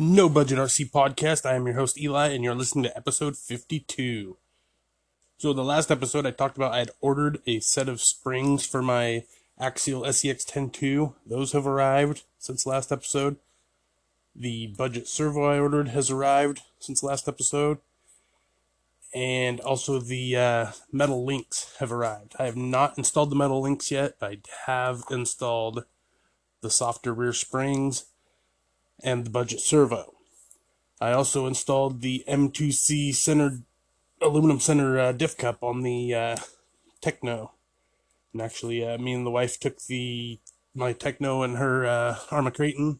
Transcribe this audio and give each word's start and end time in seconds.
No 0.00 0.28
Budget 0.28 0.60
RC 0.60 0.92
Podcast. 0.92 1.44
I 1.44 1.56
am 1.56 1.66
your 1.66 1.74
host 1.74 1.98
Eli, 1.98 2.28
and 2.28 2.44
you're 2.44 2.54
listening 2.54 2.84
to 2.84 2.96
episode 2.96 3.36
52. 3.36 4.36
So, 5.38 5.52
the 5.52 5.64
last 5.64 5.90
episode 5.90 6.24
I 6.24 6.30
talked 6.30 6.56
about 6.56 6.72
I 6.72 6.78
had 6.78 6.92
ordered 7.00 7.40
a 7.48 7.58
set 7.58 7.88
of 7.88 8.00
springs 8.00 8.64
for 8.64 8.80
my 8.80 9.24
Axial 9.58 10.02
SCX 10.02 10.48
10.2. 10.48 11.14
Those 11.26 11.50
have 11.50 11.66
arrived 11.66 12.22
since 12.38 12.64
last 12.64 12.92
episode. 12.92 13.38
The 14.36 14.68
budget 14.68 15.08
servo 15.08 15.46
I 15.46 15.58
ordered 15.58 15.88
has 15.88 16.12
arrived 16.12 16.60
since 16.78 17.02
last 17.02 17.26
episode. 17.26 17.78
And 19.12 19.58
also 19.58 19.98
the 19.98 20.36
uh, 20.36 20.66
metal 20.92 21.24
links 21.24 21.74
have 21.80 21.90
arrived. 21.90 22.36
I 22.38 22.44
have 22.44 22.56
not 22.56 22.96
installed 22.98 23.30
the 23.30 23.34
metal 23.34 23.60
links 23.60 23.90
yet, 23.90 24.14
I 24.22 24.38
have 24.66 25.02
installed 25.10 25.86
the 26.60 26.70
softer 26.70 27.12
rear 27.12 27.32
springs 27.32 28.04
and 29.02 29.24
the 29.24 29.30
budget 29.30 29.60
servo. 29.60 30.14
I 31.00 31.12
also 31.12 31.46
installed 31.46 32.00
the 32.00 32.24
M2C 32.28 33.14
centered 33.14 33.62
aluminum 34.20 34.60
center 34.60 34.98
uh, 34.98 35.12
diff 35.12 35.36
cup 35.36 35.62
on 35.62 35.82
the 35.82 36.14
uh, 36.14 36.36
Tekno. 37.00 37.50
And 38.32 38.42
actually, 38.42 38.84
uh, 38.84 38.98
me 38.98 39.12
and 39.12 39.24
the 39.24 39.30
wife 39.30 39.58
took 39.60 39.80
the 39.82 40.40
my 40.74 40.92
Tekno 40.92 41.44
and 41.44 41.56
her 41.56 41.86
uh, 41.86 42.16
Arrma 42.30 42.54
Kraton 42.54 42.98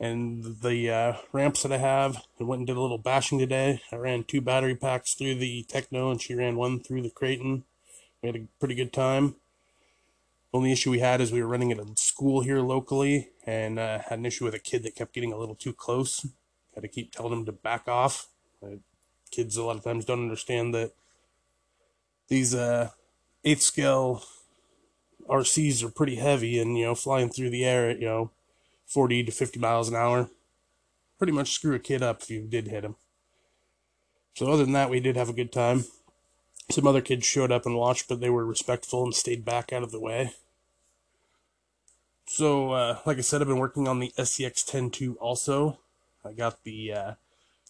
and 0.00 0.60
the 0.62 0.90
uh, 0.90 1.12
ramps 1.32 1.62
that 1.62 1.72
I 1.72 1.78
have 1.78 2.24
and 2.38 2.48
went 2.48 2.60
and 2.60 2.66
did 2.66 2.76
a 2.76 2.80
little 2.80 2.98
bashing 2.98 3.38
today. 3.38 3.82
I 3.92 3.96
ran 3.96 4.24
two 4.24 4.40
battery 4.40 4.74
packs 4.74 5.14
through 5.14 5.36
the 5.36 5.66
Tekno 5.68 6.10
and 6.10 6.20
she 6.20 6.34
ran 6.34 6.56
one 6.56 6.80
through 6.80 7.02
the 7.02 7.10
Kraton. 7.10 7.64
We 8.22 8.28
had 8.28 8.36
a 8.36 8.46
pretty 8.58 8.74
good 8.74 8.92
time. 8.92 9.36
Only 10.52 10.72
issue 10.72 10.90
we 10.90 10.98
had 10.98 11.20
is 11.20 11.30
we 11.30 11.42
were 11.42 11.48
running 11.48 11.70
at 11.70 11.78
a 11.78 11.86
school 11.96 12.40
here 12.40 12.60
locally 12.60 13.30
and 13.46 13.78
uh, 13.78 14.00
had 14.08 14.18
an 14.18 14.26
issue 14.26 14.44
with 14.44 14.54
a 14.54 14.58
kid 14.58 14.82
that 14.82 14.96
kept 14.96 15.12
getting 15.12 15.32
a 15.32 15.36
little 15.36 15.54
too 15.54 15.72
close. 15.72 16.26
Had 16.74 16.82
to 16.82 16.88
keep 16.88 17.12
telling 17.12 17.32
him 17.32 17.46
to 17.46 17.52
back 17.52 17.86
off. 17.86 18.28
Uh, 18.62 18.76
kids 19.30 19.56
a 19.56 19.62
lot 19.62 19.76
of 19.76 19.84
times 19.84 20.04
don't 20.04 20.22
understand 20.22 20.74
that 20.74 20.92
these 22.28 22.54
uh, 22.54 22.90
eighth 23.44 23.62
scale 23.62 24.24
RCs 25.28 25.84
are 25.84 25.90
pretty 25.90 26.16
heavy 26.16 26.58
and 26.58 26.76
you 26.76 26.84
know 26.84 26.94
flying 26.94 27.28
through 27.28 27.50
the 27.50 27.64
air 27.64 27.90
at 27.90 28.00
you 28.00 28.06
know 28.06 28.30
40 28.86 29.24
to 29.24 29.32
50 29.32 29.60
miles 29.60 29.88
an 29.88 29.94
hour. 29.94 30.30
Pretty 31.18 31.32
much 31.32 31.52
screw 31.52 31.74
a 31.74 31.78
kid 31.78 32.02
up 32.02 32.22
if 32.22 32.30
you 32.30 32.46
did 32.48 32.66
hit 32.66 32.84
him. 32.84 32.96
So 34.34 34.46
other 34.48 34.64
than 34.64 34.72
that, 34.72 34.90
we 34.90 35.00
did 35.00 35.16
have 35.16 35.28
a 35.28 35.34
good 35.34 35.52
time. 35.52 35.84
Some 36.70 36.86
other 36.86 37.00
kids 37.00 37.26
showed 37.26 37.50
up 37.50 37.66
and 37.66 37.76
watched, 37.76 38.08
but 38.08 38.20
they 38.20 38.30
were 38.30 38.44
respectful 38.44 39.02
and 39.04 39.14
stayed 39.14 39.44
back 39.44 39.72
out 39.72 39.82
of 39.82 39.90
the 39.90 40.00
way. 40.00 40.32
So, 42.26 42.70
uh, 42.72 42.98
like 43.04 43.18
I 43.18 43.22
said, 43.22 43.40
I've 43.40 43.48
been 43.48 43.58
working 43.58 43.88
on 43.88 43.98
the 43.98 44.12
SCX 44.16 44.64
10.2 44.64 45.16
also. 45.20 45.80
I 46.24 46.32
got 46.32 46.62
the 46.62 46.92
uh, 46.92 47.12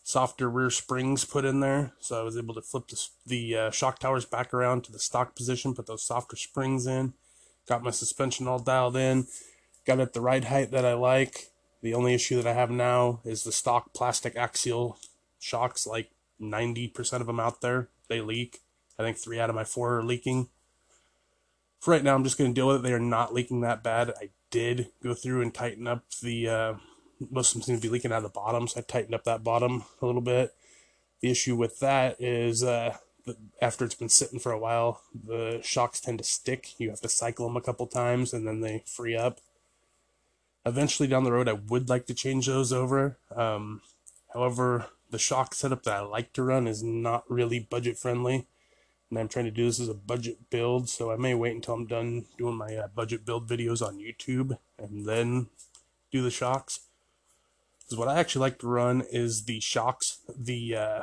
softer 0.03 0.51
rear 0.51 0.69
springs 0.69 1.25
put 1.25 1.47
in 1.47 1.61
there, 1.61 1.93
so 1.99 2.21
I 2.21 2.25
was 2.25 2.37
able 2.37 2.53
to 2.55 2.61
flip 2.61 2.89
the, 2.89 3.03
the 3.25 3.57
uh, 3.57 3.71
shock 3.71 3.99
towers 3.99 4.27
back 4.27 4.53
around 4.53 4.85
to 4.85 4.93
the 4.93 4.99
stock 4.99 5.35
position, 5.35 5.75
put 5.75 5.87
those 5.87 6.03
softer 6.03 6.37
springs 6.37 6.87
in. 6.87 7.15
Got 7.67 7.83
my 7.83 7.91
suspension 7.91 8.47
all 8.47 8.59
dialed 8.59 8.97
in. 8.97 9.29
Got 9.87 10.01
it 10.01 10.13
the 10.13 10.21
right 10.21 10.45
height 10.45 10.73
that 10.73 10.85
I 10.85 10.93
like. 10.93 11.47
The 11.83 11.95
only 11.95 12.13
issue 12.13 12.37
that 12.37 12.47
I 12.47 12.53
have 12.53 12.71
now 12.71 13.21
is 13.25 13.45
the 13.45 13.53
stock 13.53 13.95
plastic 13.95 14.37
axial 14.37 14.99
shocks, 15.39 15.87
like 15.87 16.11
90% 16.39 17.21
of 17.21 17.27
them 17.27 17.41
out 17.41 17.63
there, 17.63 17.89
they 18.09 18.21
leak. 18.21 18.61
I 19.01 19.03
think 19.03 19.17
three 19.17 19.41
out 19.41 19.49
of 19.49 19.57
my 19.57 19.65
four 19.65 19.99
are 19.99 20.05
leaking. 20.05 20.49
For 21.81 21.93
right 21.93 22.05
now, 22.05 22.15
I'm 22.15 22.25
just 22.25 22.37
going 22.37 22.51
to 22.51 22.55
deal 22.55 22.67
with 22.67 22.77
it. 22.77 22.83
They 22.83 22.93
are 22.93 23.01
not 23.01 23.33
leaking 23.33 23.63
that 23.63 23.83
bad. 23.83 24.11
I 24.21 24.29
did 24.51 24.89
go 25.03 25.15
through 25.15 25.41
and 25.41 25.55
tighten 25.55 25.87
up 25.87 26.05
the, 26.23 26.49
uh, 26.49 26.75
most 27.31 27.51
of 27.51 27.55
them 27.55 27.63
seem 27.63 27.77
to 27.77 27.83
be 27.83 27.89
leaking 27.89 28.13
out 28.13 28.19
of 28.19 28.25
the 28.25 28.29
bottom, 28.29 28.69
so 28.69 28.81
I 28.81 28.83
tightened 28.83 29.15
up 29.15 29.25
that 29.25 29.43
bottom 29.43 29.85
a 30.03 30.07
little 30.07 30.21
bit. 30.21 30.55
The 31.23 31.31
issue 31.31 31.57
with 31.57 31.81
that 31.81 32.21
is, 32.21 32.63
uh, 32.63 32.99
after 33.63 33.87
it's 33.87 33.95
been 33.95 34.11
sitting 34.11 34.39
for 34.39 34.53
a 34.53 34.59
while, 34.59 35.01
the 35.15 35.61
shocks 35.63 36.01
tend 36.01 36.19
to 36.19 36.25
stick. 36.25 36.79
You 36.79 36.91
have 36.91 37.01
to 37.01 37.09
cycle 37.09 37.47
them 37.47 37.57
a 37.57 37.63
couple 37.63 37.87
times 37.87 38.35
and 38.35 38.47
then 38.47 38.61
they 38.61 38.83
free 38.87 39.17
up. 39.17 39.41
Eventually 40.67 41.09
down 41.09 41.25
the 41.25 41.33
road, 41.33 41.49
I 41.49 41.55
would 41.55 41.89
like 41.89 42.05
to 42.07 42.15
change 42.15 42.47
those 42.47 42.73
over. 42.73 43.17
Um, 43.35 43.81
however, 44.35 44.87
the 45.11 45.19
shock 45.19 45.55
setup 45.55 45.85
that 45.85 45.95
I 45.95 46.01
like 46.01 46.35
to 46.35 46.43
run 46.43 46.67
is 46.67 46.83
not 46.83 47.25
really 47.31 47.59
budget 47.59 47.97
friendly 47.97 48.47
and 49.11 49.19
I'm 49.19 49.29
trying 49.29 49.47
to 49.47 49.51
do 49.51 49.67
this 49.67 49.81
as 49.81 49.89
a 49.89 49.95
budget 49.95 50.51
build, 50.51 50.89
so 50.89 51.11
I 51.11 51.17
may 51.17 51.35
wait 51.35 51.55
until 51.55 51.75
I'm 51.75 51.87
done 51.87 52.27
doing 52.39 52.57
my 52.57 52.77
uh, 52.77 52.89
budget 52.95 53.27
build 53.27 53.49
videos 53.49 53.85
on 53.85 53.99
YouTube 53.99 54.57
and 54.79 55.05
then 55.05 55.49
do 56.13 56.23
the 56.23 56.31
shocks. 56.31 56.81
Because 57.81 57.99
what 57.99 58.09
I 58.09 58.21
actually 58.21 58.43
like 58.43 58.59
to 58.61 58.69
run 58.69 59.03
is 59.11 59.45
the 59.45 59.59
shocks, 59.59 60.21
the 60.37 60.77
uh, 60.77 61.01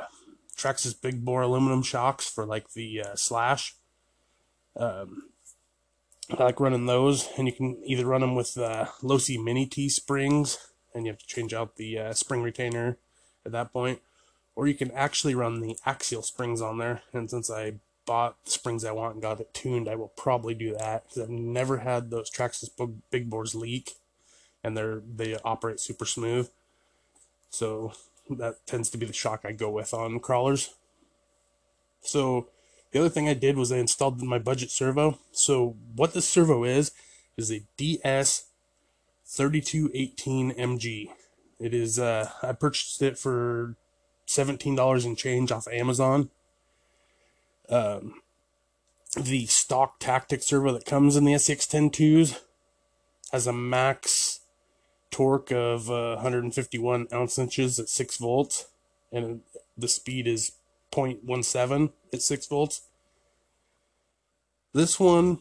Traxxas 0.56 1.00
big 1.00 1.24
bore 1.24 1.42
aluminum 1.42 1.82
shocks 1.82 2.28
for 2.28 2.46
like 2.46 2.72
the 2.72 3.02
uh, 3.02 3.14
slash. 3.14 3.74
Um, 4.74 5.24
I 6.30 6.44
like 6.44 6.60
running 6.60 6.86
those, 6.86 7.28
and 7.36 7.46
you 7.46 7.52
can 7.52 7.78
either 7.84 8.06
run 8.06 8.22
them 8.22 8.34
with 8.34 8.56
uh, 8.56 8.86
Losi 9.02 9.42
Mini 9.42 9.66
T 9.66 9.88
springs, 9.88 10.58
and 10.94 11.04
you 11.04 11.12
have 11.12 11.18
to 11.18 11.26
change 11.26 11.52
out 11.52 11.76
the 11.76 11.98
uh, 11.98 12.12
spring 12.14 12.42
retainer 12.42 12.96
at 13.44 13.52
that 13.52 13.72
point, 13.72 14.00
or 14.56 14.66
you 14.66 14.74
can 14.74 14.90
actually 14.92 15.34
run 15.34 15.60
the 15.60 15.76
axial 15.84 16.22
springs 16.22 16.60
on 16.60 16.78
there. 16.78 17.02
And 17.12 17.30
since 17.30 17.50
I 17.50 17.74
bought 18.08 18.42
the 18.46 18.50
springs 18.50 18.86
I 18.86 18.92
want 18.92 19.14
and 19.14 19.22
got 19.22 19.38
it 19.38 19.52
tuned, 19.52 19.86
I 19.86 19.94
will 19.94 20.08
probably 20.08 20.54
do 20.54 20.72
that 20.72 21.04
because 21.04 21.22
I've 21.22 21.28
never 21.28 21.76
had 21.76 22.10
those 22.10 22.30
Traxxas 22.30 22.70
big 23.10 23.28
bores 23.28 23.54
leak, 23.54 23.96
and 24.64 24.74
they're 24.74 25.02
they 25.06 25.36
operate 25.44 25.78
super 25.78 26.06
smooth. 26.06 26.48
So 27.50 27.92
that 28.30 28.66
tends 28.66 28.88
to 28.90 28.98
be 28.98 29.04
the 29.04 29.12
shock 29.12 29.42
I 29.44 29.52
go 29.52 29.68
with 29.68 29.92
on 29.92 30.20
crawlers. 30.20 30.74
So 32.00 32.48
the 32.92 33.00
other 33.00 33.10
thing 33.10 33.28
I 33.28 33.34
did 33.34 33.58
was 33.58 33.70
I 33.70 33.76
installed 33.76 34.22
my 34.22 34.38
budget 34.38 34.70
servo. 34.70 35.18
So 35.30 35.76
what 35.94 36.14
this 36.14 36.26
servo 36.26 36.64
is 36.64 36.92
is 37.36 37.52
a 37.52 37.62
DS 37.76 38.46
3218 39.26 40.54
MG. 40.54 41.10
It 41.60 41.74
is 41.74 41.98
uh 41.98 42.30
I 42.42 42.52
purchased 42.52 43.02
it 43.02 43.18
for 43.18 43.76
$17 44.26 45.04
and 45.04 45.16
change 45.16 45.52
off 45.52 45.68
Amazon 45.68 46.30
um, 47.70 48.14
the 49.16 49.46
stock 49.46 49.98
tactic 49.98 50.42
servo 50.42 50.72
that 50.72 50.84
comes 50.84 51.16
in 51.16 51.24
the 51.24 51.32
SCX102s 51.32 52.40
has 53.32 53.46
a 53.46 53.52
max 53.52 54.40
torque 55.10 55.50
of 55.50 55.90
uh, 55.90 56.16
151 56.16 57.08
ounce 57.12 57.38
inches 57.38 57.78
at 57.78 57.88
6 57.88 58.16
volts, 58.18 58.66
and 59.12 59.40
the 59.76 59.88
speed 59.88 60.26
is 60.26 60.52
0.17 60.92 61.92
at 62.12 62.22
6 62.22 62.46
volts. 62.46 62.82
This 64.72 65.00
one 65.00 65.38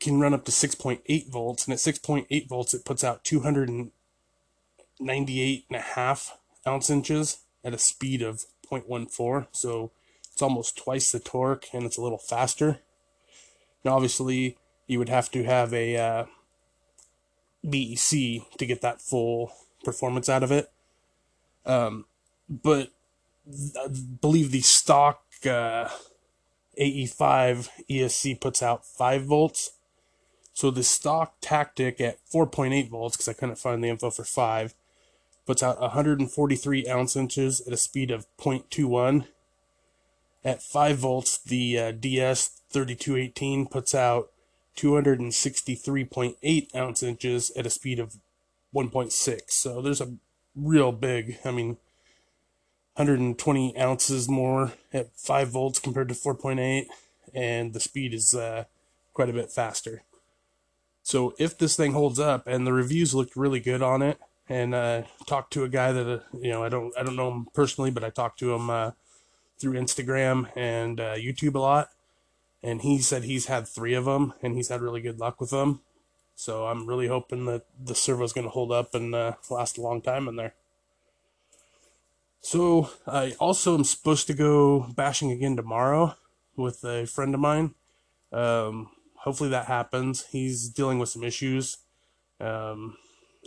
can 0.00 0.20
run 0.20 0.34
up 0.34 0.44
to 0.44 0.52
6.8 0.52 1.30
volts, 1.30 1.66
and 1.66 1.72
at 1.72 1.78
6.8 1.78 2.48
volts, 2.48 2.74
it 2.74 2.84
puts 2.84 3.04
out 3.04 3.24
298 3.24 5.64
and 5.68 5.76
a 5.76 5.80
half 5.80 6.36
ounce 6.66 6.90
inches 6.90 7.38
at 7.64 7.74
a 7.74 7.78
speed 7.78 8.22
of 8.22 8.44
0.14. 8.70 9.46
So 9.52 9.92
it's 10.34 10.42
almost 10.42 10.76
twice 10.76 11.12
the 11.12 11.20
torque 11.20 11.66
and 11.72 11.84
it's 11.84 11.96
a 11.96 12.02
little 12.02 12.18
faster. 12.18 12.80
Now, 13.84 13.94
obviously, 13.94 14.58
you 14.88 14.98
would 14.98 15.08
have 15.08 15.30
to 15.30 15.44
have 15.44 15.72
a 15.72 15.96
uh, 15.96 16.24
BEC 17.62 18.42
to 18.58 18.66
get 18.66 18.80
that 18.80 19.00
full 19.00 19.52
performance 19.84 20.28
out 20.28 20.42
of 20.42 20.50
it. 20.50 20.72
Um, 21.64 22.06
but 22.48 22.90
I 23.48 23.86
believe 24.20 24.50
the 24.50 24.62
stock 24.62 25.22
uh, 25.46 25.88
AE5 26.80 27.68
ESC 27.88 28.40
puts 28.40 28.60
out 28.60 28.84
5 28.84 29.24
volts. 29.26 29.74
So 30.52 30.72
the 30.72 30.82
stock 30.82 31.34
tactic 31.40 32.00
at 32.00 32.18
4.8 32.26 32.88
volts, 32.90 33.16
because 33.16 33.28
I 33.28 33.34
couldn't 33.34 33.58
find 33.58 33.84
the 33.84 33.88
info 33.88 34.10
for 34.10 34.24
5, 34.24 34.74
puts 35.46 35.62
out 35.62 35.80
143 35.80 36.88
ounce 36.88 37.14
inches 37.14 37.60
at 37.60 37.72
a 37.72 37.76
speed 37.76 38.10
of 38.10 38.26
0.21 38.36 39.26
at 40.44 40.62
5 40.62 40.98
volts, 40.98 41.38
the 41.38 41.78
uh, 41.78 41.92
DS3218 41.92 43.70
puts 43.70 43.94
out 43.94 44.30
263.8 44.76 46.74
ounce 46.74 47.02
inches 47.02 47.50
at 47.52 47.66
a 47.66 47.70
speed 47.70 47.98
of 47.98 48.16
1.6. 48.74 49.40
So 49.48 49.80
there's 49.80 50.00
a 50.00 50.14
real 50.56 50.92
big, 50.92 51.38
I 51.44 51.50
mean, 51.50 51.76
120 52.96 53.78
ounces 53.78 54.28
more 54.28 54.72
at 54.92 55.16
5 55.16 55.48
volts 55.48 55.78
compared 55.78 56.08
to 56.08 56.14
4.8, 56.14 56.86
and 57.32 57.72
the 57.72 57.80
speed 57.80 58.14
is 58.14 58.34
uh, 58.34 58.64
quite 59.12 59.30
a 59.30 59.32
bit 59.32 59.50
faster. 59.50 60.02
So 61.02 61.34
if 61.38 61.58
this 61.58 61.76
thing 61.76 61.92
holds 61.92 62.18
up, 62.18 62.46
and 62.46 62.66
the 62.66 62.72
reviews 62.72 63.14
looked 63.14 63.36
really 63.36 63.60
good 63.60 63.82
on 63.82 64.00
it, 64.00 64.18
and 64.48 64.74
uh, 64.74 65.02
talked 65.26 65.52
to 65.54 65.64
a 65.64 65.68
guy 65.68 65.92
that 65.92 66.08
uh, 66.08 66.20
you 66.38 66.50
know 66.50 66.62
I 66.62 66.68
don't 66.68 66.96
I 66.98 67.02
don't 67.02 67.16
know 67.16 67.30
him 67.30 67.46
personally, 67.54 67.90
but 67.90 68.04
I 68.04 68.10
talked 68.10 68.38
to 68.40 68.54
him 68.54 68.70
uh, 68.70 68.90
through 69.64 69.80
Instagram 69.80 70.54
and 70.54 71.00
uh, 71.00 71.14
YouTube 71.14 71.54
a 71.54 71.58
lot, 71.58 71.88
and 72.62 72.82
he 72.82 72.98
said 72.98 73.24
he's 73.24 73.46
had 73.46 73.66
three 73.66 73.94
of 73.94 74.04
them 74.04 74.34
and 74.42 74.54
he's 74.54 74.68
had 74.68 74.82
really 74.82 75.00
good 75.00 75.18
luck 75.18 75.40
with 75.40 75.48
them. 75.48 75.80
So 76.34 76.66
I'm 76.66 76.86
really 76.86 77.08
hoping 77.08 77.46
that 77.46 77.64
the 77.82 77.94
servo 77.94 78.24
is 78.24 78.34
going 78.34 78.46
to 78.46 78.50
hold 78.50 78.70
up 78.70 78.94
and 78.94 79.14
uh, 79.14 79.34
last 79.48 79.78
a 79.78 79.80
long 79.80 80.02
time 80.02 80.28
in 80.28 80.36
there. 80.36 80.52
So 82.42 82.90
I 83.06 83.32
also 83.40 83.74
am 83.74 83.84
supposed 83.84 84.26
to 84.26 84.34
go 84.34 84.80
bashing 84.94 85.30
again 85.30 85.56
tomorrow 85.56 86.14
with 86.56 86.84
a 86.84 87.06
friend 87.06 87.32
of 87.32 87.40
mine. 87.40 87.74
Um, 88.32 88.90
hopefully 89.14 89.48
that 89.48 89.64
happens. 89.64 90.26
He's 90.26 90.68
dealing 90.68 90.98
with 90.98 91.08
some 91.08 91.24
issues. 91.24 91.78
Um, 92.38 92.98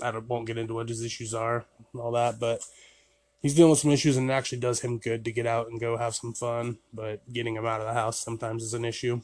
I 0.01 0.09
don't, 0.09 0.27
won't 0.27 0.47
get 0.47 0.57
into 0.57 0.73
what 0.73 0.89
his 0.89 1.03
issues 1.03 1.35
are 1.35 1.65
and 1.93 2.01
all 2.01 2.13
that, 2.13 2.39
but 2.39 2.61
he's 3.47 3.55
dealing 3.55 3.69
with 3.69 3.79
some 3.79 3.91
issues 3.91 4.17
and 4.17 4.29
it 4.29 4.33
actually 4.33 4.59
does 4.59 4.81
him 4.81 4.97
good 4.97 5.23
to 5.23 5.31
get 5.31 5.47
out 5.47 5.69
and 5.69 5.79
go 5.79 5.95
have 5.95 6.13
some 6.13 6.33
fun. 6.33 6.79
But 6.93 7.31
getting 7.31 7.55
him 7.55 7.65
out 7.65 7.79
of 7.79 7.87
the 7.87 7.93
house 7.93 8.19
sometimes 8.19 8.61
is 8.61 8.73
an 8.73 8.83
issue. 8.83 9.21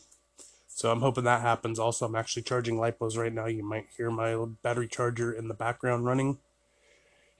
So 0.70 0.90
I'm 0.90 1.02
hoping 1.02 1.26
that 1.26 1.42
happens. 1.42 1.78
Also, 1.78 2.06
I'm 2.06 2.16
actually 2.16 2.44
charging 2.44 2.78
lipos 2.78 3.18
right 3.18 3.34
now. 3.34 3.48
You 3.48 3.66
might 3.66 3.88
hear 3.98 4.10
my 4.10 4.34
battery 4.62 4.88
charger 4.88 5.34
in 5.34 5.50
the 5.50 5.54
background 5.54 6.06
running. 6.06 6.38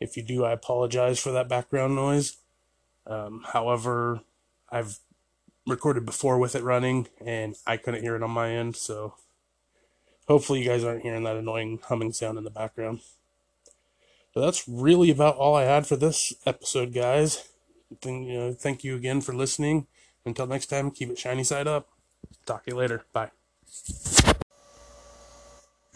If 0.02 0.18
you 0.18 0.24
do, 0.24 0.44
I 0.44 0.52
apologize 0.52 1.20
for 1.20 1.32
that 1.32 1.48
background 1.48 1.96
noise. 1.96 2.36
Um, 3.08 3.46
however, 3.48 4.20
I've 4.70 5.00
recorded 5.66 6.06
before 6.06 6.38
with 6.38 6.54
it 6.54 6.64
running 6.64 7.08
and 7.26 7.56
I 7.66 7.78
couldn't 7.78 8.04
hear 8.04 8.18
it 8.18 8.24
on 8.24 8.32
my 8.32 8.52
end, 8.52 8.76
so 8.76 9.14
hopefully 10.28 10.62
you 10.62 10.68
guys 10.68 10.84
aren't 10.84 11.04
hearing 11.04 11.24
that 11.24 11.38
annoying 11.38 11.80
humming 11.82 12.12
sound 12.12 12.38
in 12.38 12.44
the 12.44 12.50
background. 12.50 13.00
So 14.34 14.42
that's 14.42 14.68
really 14.68 15.12
about 15.12 15.38
all 15.38 15.56
I 15.56 15.64
had 15.64 15.86
for 15.86 15.96
this 15.96 16.34
episode, 16.46 16.94
guys. 16.94 17.48
Thank, 18.02 18.28
you 18.28 18.34
know, 18.34 18.54
thank 18.54 18.84
you 18.84 18.96
again 18.96 19.22
for 19.22 19.34
listening. 19.34 19.88
Until 20.26 20.48
next 20.48 20.68
time, 20.68 20.90
keep 20.90 21.10
it 21.12 21.20
shiny 21.20 21.44
side 21.44 21.68
up. 21.68 21.90
Talk 22.46 22.66
to 22.66 22.72
you 22.72 22.78
later. 22.78 23.04
Bye. 23.14 24.23